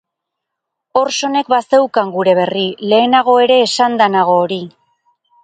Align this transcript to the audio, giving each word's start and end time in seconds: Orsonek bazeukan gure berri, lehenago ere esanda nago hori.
Orsonek 1.01 1.51
bazeukan 1.53 2.09
gure 2.15 2.33
berri, 2.41 2.65
lehenago 2.93 3.37
ere 3.45 3.61
esanda 3.67 4.09
nago 4.17 4.41
hori. 4.49 4.61